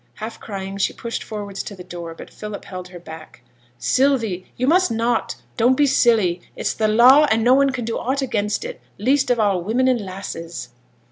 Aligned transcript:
Half 0.15 0.39
crying, 0.39 0.77
she 0.79 0.93
pushed 0.93 1.23
forwards 1.23 1.61
to 1.61 1.75
the 1.75 1.83
door; 1.83 2.15
but 2.15 2.33
Philip 2.33 2.65
held 2.65 2.87
her 2.87 2.97
back. 2.97 3.43
'Sylvie! 3.77 4.47
you 4.57 4.65
must 4.65 4.89
not. 4.89 5.35
Don't 5.57 5.77
be 5.77 5.85
silly; 5.85 6.41
it's 6.55 6.73
the 6.73 6.87
law, 6.87 7.27
and 7.29 7.43
no 7.43 7.53
one 7.53 7.69
can 7.69 7.85
do 7.85 7.99
aught 7.99 8.23
against 8.23 8.65
it, 8.65 8.81
least 8.97 9.29
of 9.29 9.39
all 9.39 9.61
women 9.61 9.87
and 9.87 10.01
lasses. 10.01 10.69